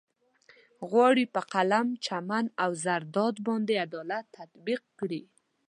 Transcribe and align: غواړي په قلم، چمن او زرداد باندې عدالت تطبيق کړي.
غواړي 0.89 1.25
په 1.33 1.41
قلم، 1.53 1.87
چمن 2.05 2.45
او 2.63 2.71
زرداد 2.83 3.35
باندې 3.47 3.73
عدالت 3.85 4.25
تطبيق 4.37 4.81
کړي. 4.99 5.21